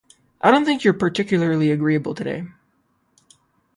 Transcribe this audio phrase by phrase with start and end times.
[0.41, 2.45] I don't think you're particularly agreeable to-day.